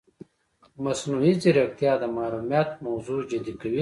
مصنوعي 0.83 1.33
ځیرکتیا 1.41 1.93
د 2.01 2.03
محرمیت 2.15 2.69
موضوع 2.85 3.19
جدي 3.31 3.53
کوي. 3.59 3.69